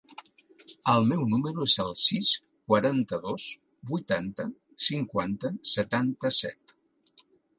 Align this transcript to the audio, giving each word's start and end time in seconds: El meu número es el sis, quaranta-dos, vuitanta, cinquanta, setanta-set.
El 0.93 1.03
meu 1.09 1.19
número 1.33 1.65
es 1.69 1.75
el 1.83 1.91
sis, 2.03 2.31
quaranta-dos, 2.71 3.45
vuitanta, 3.91 4.47
cinquanta, 4.89 5.55
setanta-set. 5.75 6.75